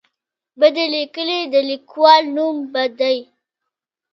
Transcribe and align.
بدې 0.59 0.85
لیکنې 0.93 1.39
د 1.53 1.55
لیکوال 1.69 2.23
نوم 2.35 2.57
بدوي. 2.73 3.19